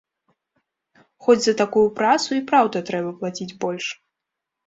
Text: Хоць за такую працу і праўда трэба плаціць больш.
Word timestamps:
Хоць 1.25 1.41
за 1.47 1.53
такую 1.61 1.83
працу 2.01 2.29
і 2.39 2.43
праўда 2.49 2.77
трэба 2.89 3.11
плаціць 3.19 3.57
больш. 3.67 3.85